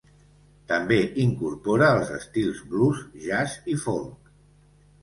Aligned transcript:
També 0.71 0.97
incorpora 1.25 1.91
els 1.99 2.09
estils 2.17 2.65
blues, 2.73 3.07
jazz 3.29 3.57
i 3.77 3.79
folk. 3.87 4.35